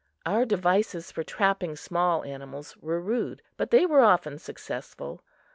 [0.25, 5.21] Our devices for trapping small animals were rude, but they were often successful.